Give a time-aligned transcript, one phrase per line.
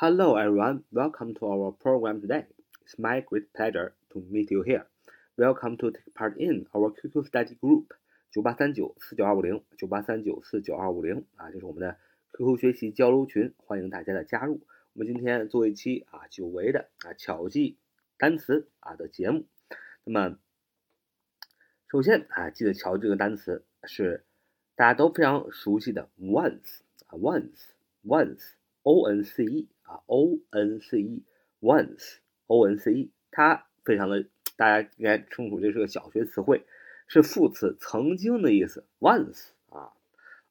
[0.00, 2.46] Hello everyone, welcome to our program today.
[2.84, 4.86] It's my great pleasure to meet you here.
[5.36, 7.86] Welcome to take part in our QQ study group
[8.30, 11.96] 九八三九四九二五零九八三九四九二五零啊，这是我们的
[12.30, 14.60] QQ 学习交流群，欢迎大家的加入。
[14.92, 17.76] 我们今天做一期啊久违的啊巧记
[18.18, 19.46] 单词啊的节目。
[20.04, 20.38] 那么
[21.90, 24.24] 首先啊，记得巧这个单词是
[24.76, 27.70] 大家都非常熟悉的 once 啊 once
[28.04, 28.52] once
[28.88, 34.24] o n c e 啊，o n c e，once，o n c e，它非常的，
[34.56, 36.64] 大家应该清楚，这是个小学词汇，
[37.06, 38.86] 是副词，曾经的意思。
[38.98, 39.92] once 啊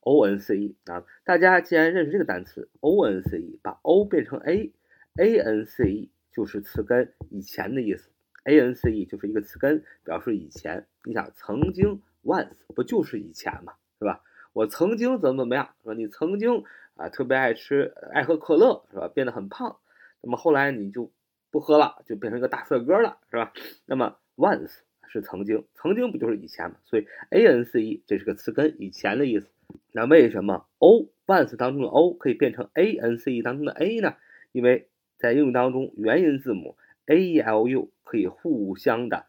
[0.01, 8.11] ，o n c e 啊，大家既然认识这个单词，o n c e，把 o 变成 a，a n c e 就是词根以前的意思
[8.43, 10.85] ，a n c e 就是一个词根，表示以前。
[11.05, 14.21] 你想，曾经 once 不就是以前嘛，是吧？
[14.53, 15.95] 我曾经怎么怎么样，是吧？
[15.95, 16.63] 你曾经。
[16.97, 19.07] 啊，特别爱吃，爱喝可乐，是吧？
[19.07, 19.77] 变得很胖，
[20.21, 21.11] 那么后来你就
[21.51, 23.53] 不喝了，就变成一个大帅哥了，是吧？
[23.85, 26.77] 那么 once 是曾经，曾经不就是以前吗？
[26.85, 29.47] 所以 a n c e 这是个词根，以前的意思。
[29.91, 34.15] 那为什么 o once 当中的 o 可以变成 a n c e 当中的 a 呢？
[34.51, 39.27] 因为在英语当中，元音字母 a e l u 可以互相的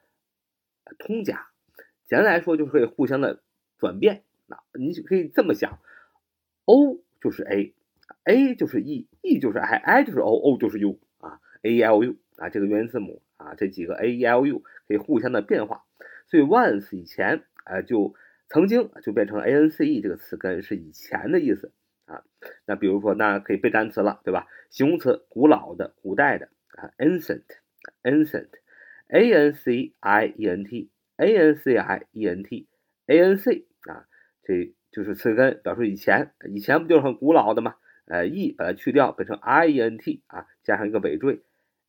[0.99, 1.49] 通假，
[2.07, 3.41] 简单来说就是可以互相的
[3.79, 4.23] 转变。
[4.47, 5.79] 那你可以这么想
[6.65, 6.99] ，o。
[7.21, 14.25] 就是 a，a 就是 e，e 就是 i，i 就是 o，o 就是 u 啊，a l u 啊，这个元音字母啊，这几个 a e
[14.25, 15.85] l u 可以互相的变化，
[16.27, 18.15] 所以 once 以前啊就
[18.49, 21.73] 曾经就变成 a n c e 这个词根是以前的意思
[22.07, 22.23] 啊。
[22.67, 24.47] 那比如说那可以背单词了，对吧？
[24.71, 34.07] 形容词古老的、古代的啊，ancient，ancient，a n c i e n t，a n c i e n t，a n c 啊，
[34.43, 34.75] 这。
[34.91, 37.77] 就是词根表示以前，以前不就是很古老的吗？
[38.07, 41.43] 呃，e 把它去掉，变成 i e n t 啊，加上一个尾缀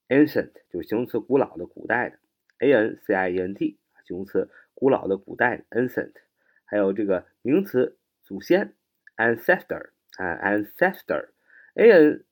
[0.09, 2.20] ，ancient 就是形容词，古老的、古代的
[2.59, 6.11] ，a n c i e n t 形容词，古老的、古代的，ancient，
[6.65, 8.73] 还有这个名词祖先
[9.16, 12.26] ，ancestor 啊，ancestor，a n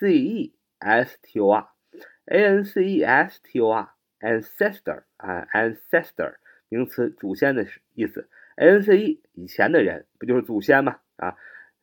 [0.00, 6.36] c e s t o r，a n c e s t o r，ancestor 啊，ancestor
[6.70, 8.30] 名词祖先的意思。
[8.56, 10.98] A n c e 以前的人不就是祖先吗？
[11.16, 11.36] 啊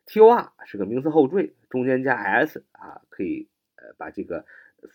[0.05, 3.47] ，t o r 是个名词后缀，中间加 s 啊，可以
[3.77, 4.45] 呃把这个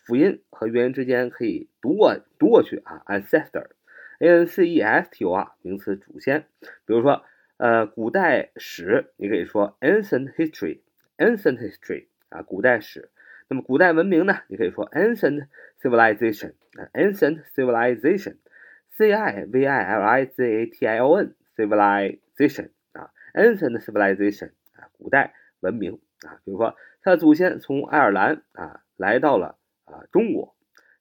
[0.05, 6.45] 辅音和元音之间可以读过读过去啊，ancestor，a n c e s t o r 名词祖先。
[6.85, 7.23] 比如说
[7.57, 13.09] 呃古代史，你可以说 ancient history，ancient history 啊古代史。
[13.47, 15.47] 那么古代文明呢，你可以说 ancient
[15.81, 21.35] civilization，ancient civilization，c i v i l i z a t i o n。
[21.59, 30.55] Civilization 啊，ancient civilization 啊，古代文明啊，比如说他的祖先从爱尔兰啊来到了啊中国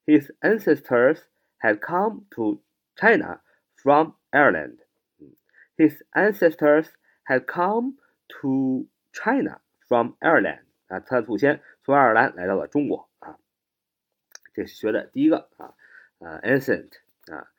[0.06, 1.22] ，his ancestors
[1.60, 2.62] had come to
[2.96, 3.41] China
[3.76, 4.78] from Ireland。
[5.76, 6.88] His ancestors
[7.25, 7.98] had come
[8.40, 10.64] to China from Ireland。
[10.88, 13.38] 啊，他的祖先从爱尔兰来到了中国啊。
[14.54, 15.75] 这是学的第一个啊，
[16.19, 16.90] 呃，ancient
[17.32, 17.52] 啊，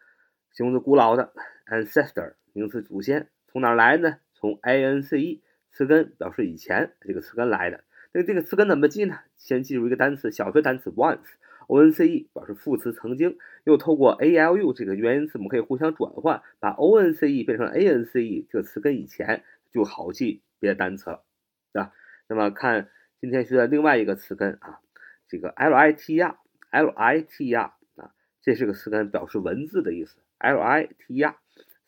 [0.52, 1.32] 形容词古老的
[1.68, 2.34] ancestor。
[2.60, 4.18] 名词祖先从哪来呢？
[4.34, 7.86] 从 a n c e 词根表示以前这个词根来的。
[8.12, 9.20] 那这个词根怎么记呢？
[9.38, 17.88] 先记住一个单词，小学单词 once，o n c e 表示副词曾经，又透过 a l u 这个元音字母可以互相转换，把 o n c e 变成 a
[17.88, 21.24] n c e 这个词根以前就好记别的单词了，
[21.72, 21.94] 对吧？
[22.28, 22.90] 那么看
[23.22, 24.82] 今天学的另外一个词根啊，
[25.30, 31.36] 这个 l i t r，l i t r 啊，这是个词根，表示文字的意思，l i t r。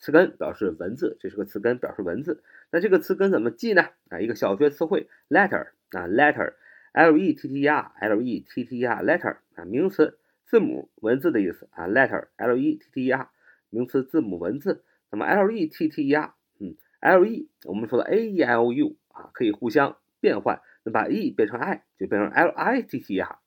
[0.01, 2.43] 词根表示文字，这是个词根表示文字。
[2.71, 3.89] 那这个词根怎么记呢？
[4.09, 10.17] 啊，一个小学词汇 letter 啊，letter，l e t t r，l e t t r，letter 啊，名词
[10.47, 13.29] 字母文字的意思啊，letter，l e t t e r，
[13.69, 14.83] 名词字母文字。
[15.11, 21.59] 那么 l e t t e r，嗯，l e 我们说的 a e l u 啊，可以互相变换，那把 e 变成
[21.59, 23.37] i 就变成 l i t t r。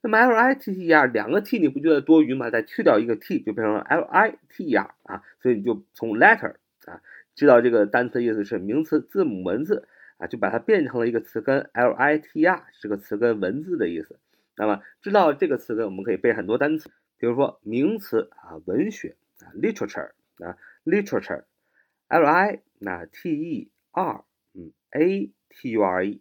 [0.00, 2.50] 那么 l i t t r 两个 t 你不觉得多余吗？
[2.50, 6.54] 再去掉一个 t 就变成了 L I T E R 啊，所以你就从 letter
[6.86, 7.02] 啊
[7.34, 14.18] 知道这个单词意思是名词字母文字啊，就把它变成了一个词根 L I T E R 是个词根文字的意思。
[14.56, 21.42] 那么知道这个词根，我们可以背很多单词，比如说名词啊文学啊 literature 啊 literature
[22.06, 24.24] l i 那 t e r
[24.54, 26.20] 嗯 a t u r e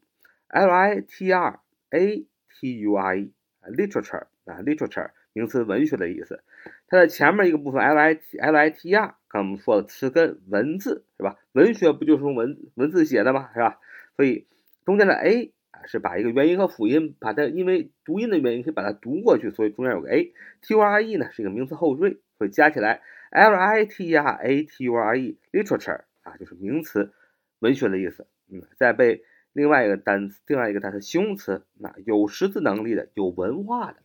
[0.49, 1.59] l i t r
[1.91, 3.31] a t u r e
[3.71, 6.43] literature 啊，literature 名词文学的意思。
[6.87, 11.37] 它的前面一个部分 l i t l i t r，刚我们说的词根文字是吧？
[11.51, 13.49] 文学不就是用文文字写的吗？
[13.53, 13.79] 是吧？
[14.15, 14.47] 所以
[14.85, 20.33] 中间的 a 啊是把一个元音和辅音，把它因为读音的原因可以把它读过去，所以中间有个 a。
[20.61, 27.11] t u r e 呢是一个名词后缀，所以加起来 l i t r a t u r e literature 啊就是名词
[27.59, 28.25] 文学的意思。
[28.49, 29.23] 嗯，在背
[29.57, 33.97] 另外一个单词，另外一个单词形容词，那有识字能力的，有文化的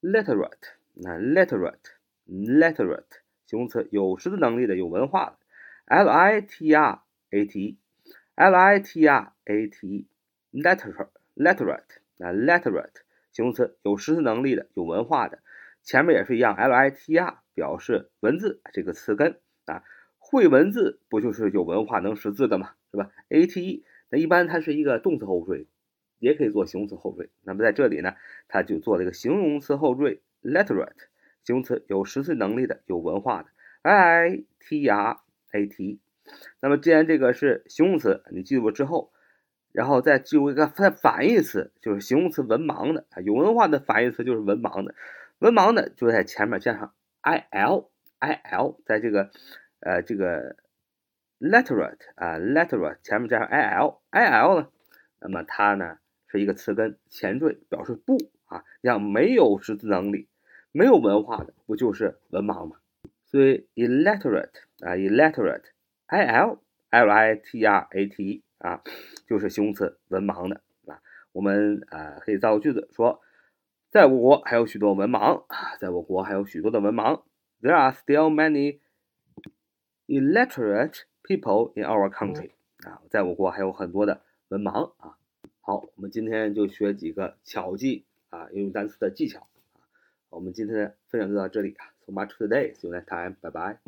[0.00, 5.36] ，literate，那 literate，literate 形容词，有识字能力的，有文化的
[5.84, 10.06] ，l i t r a t e，l i t r a t
[10.54, 13.02] e，literate，literate，那 literate
[13.32, 15.40] 形容词，有识字能力的，有文化的，
[15.82, 19.38] 前面也是一样，l i t r 表示文字这个词根。
[19.66, 19.84] 啊，
[20.16, 22.70] 会文字不就是有文化能识字的吗？
[22.90, 25.66] 是吧？a t e 那一般它是一个动词后缀，
[26.18, 27.30] 也可以做形容词后缀。
[27.42, 28.14] 那么在这里呢，
[28.48, 31.06] 它就做了一个形容词后缀，literate，
[31.44, 33.48] 形容词有识字能力的，有文化的
[33.82, 35.20] ，i t r
[35.52, 36.00] a t。
[36.60, 39.12] 那么既然这个是形容词，你记住之后，
[39.70, 44.96] 然后再记住一个它反义词，就是形容词文盲的，有文化的反义词就是文盲的，
[45.38, 49.30] 文盲的就在前面加上 i l，i l，在这个
[49.78, 50.56] 呃这个。
[51.40, 54.68] Literate 啊，literate 前面加上 il，il 呢，
[55.20, 55.98] 那么它呢
[56.28, 60.28] 是一个词根前缀，表示不啊，像没有识字能力、
[60.70, 62.76] 没有文化的，不就是文盲吗？
[63.24, 64.50] 所以 illiterate
[64.80, 66.60] 啊，illiterate，il
[66.90, 68.82] l i t r a t 啊，
[69.26, 71.00] 就是形容词文盲的啊。
[71.32, 73.22] 我们啊可以造个句子说，
[73.88, 77.22] 在我国还有许多文盲啊，在我国还有许多的文盲
[77.62, 78.80] ，there are still many
[80.06, 82.50] illiterate People in our country
[82.84, 85.16] 啊，在我国还有很多的文盲啊。
[85.60, 89.82] 好，我们今天就学几个巧记啊，英语单词的技巧啊。
[90.30, 91.92] 我们今天的分享就到这里啊。
[92.06, 92.74] So much today.
[92.74, 93.36] See you next time.
[93.40, 93.80] Bye bye.